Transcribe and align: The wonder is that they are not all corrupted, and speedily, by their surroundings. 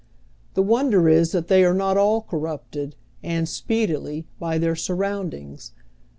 The 0.55 0.63
wonder 0.63 1.07
is 1.07 1.31
that 1.31 1.47
they 1.47 1.63
are 1.63 1.75
not 1.75 1.95
all 1.95 2.21
corrupted, 2.21 2.95
and 3.21 3.47
speedily, 3.47 4.25
by 4.39 4.57
their 4.57 4.75
surroundings. 4.75 5.73